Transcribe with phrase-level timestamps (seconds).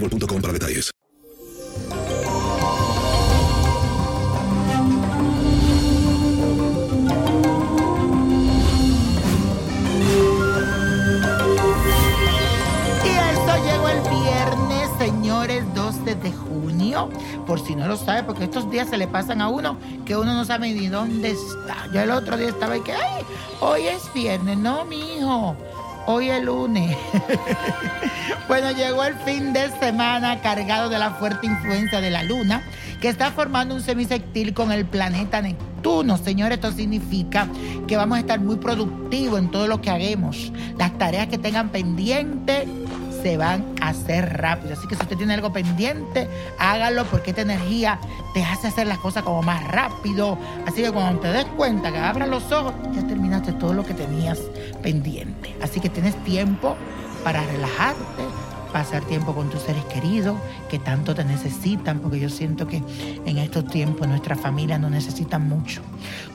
[0.00, 0.90] boostmobile.com para detalles.
[13.04, 17.08] Y esto llegó el viernes, señores, 12 de junio.
[17.46, 20.34] Por si no lo sabe, porque estos días se le pasan a uno que uno
[20.34, 21.86] no sabe ni dónde está.
[21.92, 23.24] Yo el otro día estaba y que, ay,
[23.60, 24.58] hoy es viernes.
[24.58, 25.56] No, mi hijo.
[26.08, 26.96] Hoy es lunes.
[28.48, 32.62] bueno, llegó el fin de semana cargado de la fuerte influencia de la luna,
[33.00, 36.16] que está formando un semisectil con el planeta Neptuno.
[36.16, 37.48] Señores, esto significa
[37.88, 40.52] que vamos a estar muy productivos en todo lo que hagamos.
[40.78, 42.68] Las tareas que tengan pendientes
[43.26, 44.74] se van a hacer rápido.
[44.74, 46.28] Así que si usted tiene algo pendiente,
[46.60, 47.98] hágalo porque esta energía
[48.32, 50.38] te hace hacer las cosas como más rápido.
[50.64, 53.94] Así que cuando te des cuenta que abras los ojos, ya terminaste todo lo que
[53.94, 54.38] tenías
[54.80, 55.56] pendiente.
[55.60, 56.76] Así que tienes tiempo
[57.24, 58.22] para relajarte,
[58.76, 60.36] pasar tiempo con tus seres queridos
[60.68, 62.82] que tanto te necesitan, porque yo siento que
[63.24, 65.80] en estos tiempos nuestra familia nos necesita mucho.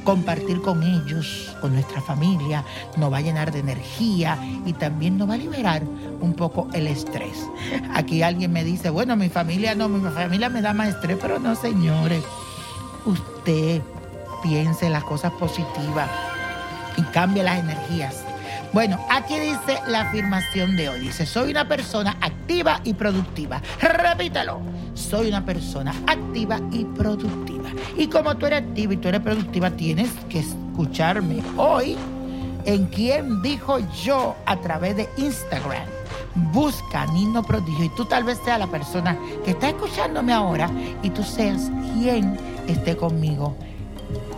[0.03, 2.65] Compartir con ellos, con nuestra familia,
[2.97, 5.83] nos va a llenar de energía y también nos va a liberar
[6.19, 7.47] un poco el estrés.
[7.93, 11.37] Aquí alguien me dice, bueno, mi familia no, mi familia me da más estrés, pero
[11.37, 12.23] no, señores.
[13.05, 13.83] Usted
[14.41, 16.09] piense en las cosas positivas
[16.97, 18.30] y cambie las energías.
[18.73, 21.01] Bueno, aquí dice la afirmación de hoy.
[21.01, 23.61] Dice, soy una persona activa y productiva.
[23.81, 24.61] Repítelo.
[24.93, 27.69] Soy una persona activa y productiva.
[27.97, 31.97] Y como tú eres activa y tú eres productiva, tienes que escucharme hoy
[32.65, 35.85] en quien dijo yo a través de Instagram.
[36.53, 40.69] Busca Nino Prodigio y tú tal vez seas la persona que está escuchándome ahora
[41.03, 43.57] y tú seas quien esté conmigo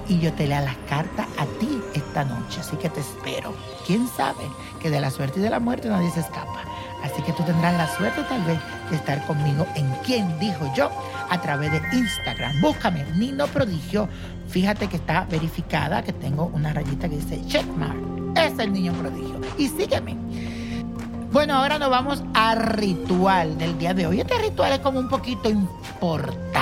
[0.07, 2.59] y yo te lea las cartas a ti esta noche.
[2.59, 3.53] Así que te espero.
[3.85, 4.43] ¿Quién sabe
[4.81, 6.63] que de la suerte y de la muerte nadie se escapa?
[7.03, 10.89] Así que tú tendrás la suerte tal vez de estar conmigo en quien dijo yo
[11.29, 12.61] a través de Instagram.
[12.61, 14.07] Búscame Nino Prodigio.
[14.47, 17.97] Fíjate que está verificada, que tengo una rayita que dice checkmark.
[18.37, 19.39] Es el niño prodigio.
[19.57, 20.15] Y sígueme.
[21.31, 24.21] Bueno, ahora nos vamos al ritual del día de hoy.
[24.21, 26.52] Este ritual es como un poquito importante.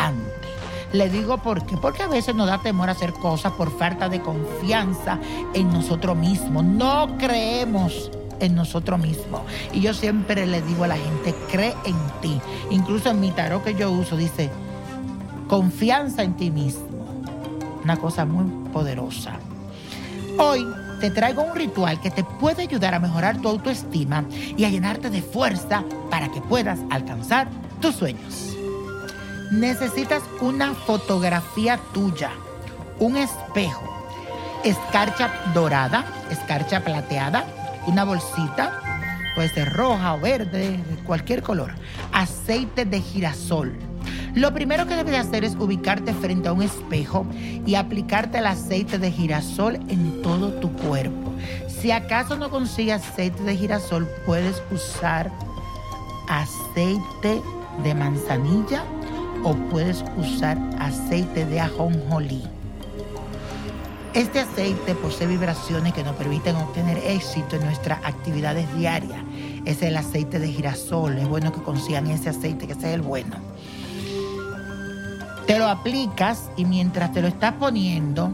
[0.93, 1.77] Le digo por qué.
[1.77, 5.19] Porque a veces nos da temor hacer cosas por falta de confianza
[5.53, 6.63] en nosotros mismos.
[6.63, 9.41] No creemos en nosotros mismos.
[9.71, 12.39] Y yo siempre le digo a la gente, cree en ti.
[12.69, 14.49] Incluso en mi tarot que yo uso dice,
[15.47, 16.89] confianza en ti mismo.
[17.83, 19.39] Una cosa muy poderosa.
[20.37, 20.65] Hoy
[20.99, 25.09] te traigo un ritual que te puede ayudar a mejorar tu autoestima y a llenarte
[25.09, 27.49] de fuerza para que puedas alcanzar
[27.79, 28.55] tus sueños.
[29.51, 32.31] Necesitas una fotografía tuya,
[32.99, 33.83] un espejo,
[34.63, 37.43] escarcha dorada, escarcha plateada,
[37.85, 38.79] una bolsita,
[39.35, 41.73] puede ser roja o verde, de cualquier color.
[42.13, 43.77] Aceite de girasol.
[44.35, 47.25] Lo primero que debes hacer es ubicarte frente a un espejo
[47.65, 51.33] y aplicarte el aceite de girasol en todo tu cuerpo.
[51.67, 55.29] Si acaso no consigues aceite de girasol, puedes usar
[56.29, 57.41] aceite
[57.83, 58.85] de manzanilla
[59.43, 62.43] o puedes usar aceite de ajonjolí.
[64.13, 69.21] Este aceite posee vibraciones que nos permiten obtener éxito en nuestras actividades diarias.
[69.63, 71.17] Es el aceite de girasol.
[71.17, 73.37] Es bueno que consigan ese aceite, que ese es el bueno.
[75.47, 78.29] Te lo aplicas y mientras te lo estás poniendo,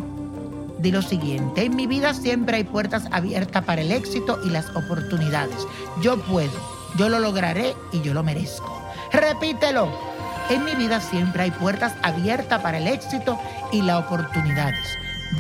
[0.79, 1.65] di lo siguiente.
[1.65, 5.67] En mi vida siempre hay puertas abiertas para el éxito y las oportunidades.
[6.01, 6.59] Yo puedo,
[6.97, 8.81] yo lo lograré y yo lo merezco.
[9.11, 10.16] Repítelo.
[10.49, 13.37] En mi vida siempre hay puertas abiertas para el éxito
[13.73, 14.87] y las oportunidades.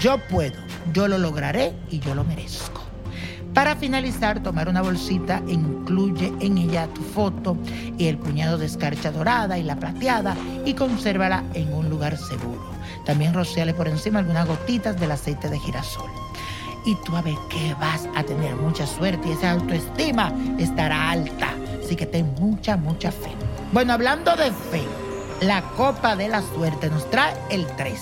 [0.01, 0.57] Yo puedo,
[0.93, 2.81] yo lo lograré y yo lo merezco.
[3.53, 7.57] Para finalizar, tomar una bolsita e incluye en ella tu foto
[7.97, 12.69] y el puñado de escarcha dorada y la plateada y consérvala en un lugar seguro.
[13.05, 16.11] También rociale por encima algunas gotitas del aceite de girasol.
[16.85, 21.47] Y tú a ver que vas a tener mucha suerte y esa autoestima estará alta.
[21.83, 23.46] Así que ten mucha, mucha fe.
[23.71, 24.83] Bueno, hablando de fe,
[25.41, 27.99] la copa de la suerte nos trae el 3,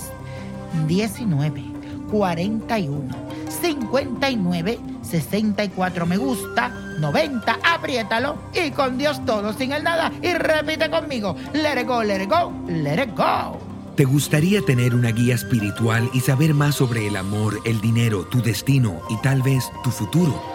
[0.87, 1.75] 19.
[2.11, 3.15] 41,
[3.61, 6.69] 59, 64 me gusta,
[6.99, 10.11] 90, apriétalo y con Dios todo, sin el nada.
[10.21, 13.59] Y repite conmigo, let it go, let it go, let it go.
[13.95, 18.41] ¿Te gustaría tener una guía espiritual y saber más sobre el amor, el dinero, tu
[18.41, 20.54] destino y tal vez tu futuro?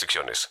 [0.00, 0.50] restricciones.